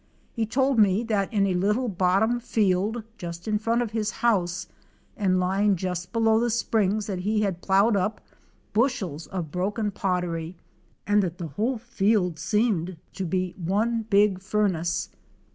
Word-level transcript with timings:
He 0.33 0.47
told 0.47 0.79
me 0.79 1.03
that 1.03 1.31
in 1.31 1.45
a 1.45 1.53
little 1.53 1.87
bottom 1.87 2.39
field 2.39 3.03
just 3.19 3.47
in 3.47 3.59
front 3.59 3.83
of 3.83 3.91
his 3.91 4.09
house 4.09 4.65
and 5.15 5.39
lying 5.39 5.75
just 5.75 6.11
below 6.11 6.39
the 6.39 6.49
springs 6.49 7.05
that 7.05 7.19
he 7.19 7.41
had 7.41 7.61
plowed 7.61 7.95
up 7.95 8.19
bushels 8.73 9.27
of 9.27 9.51
broken 9.51 9.91
pottery 9.91 10.57
and 11.05 11.21
that 11.21 11.37
the 11.37 11.49
whole 11.49 11.77
field 11.77 12.39
seemed 12.39 12.97
to 13.13 13.25
be 13.25 13.53
one 13.59 14.01
big 14.09 14.39
furnace. 14.41 15.11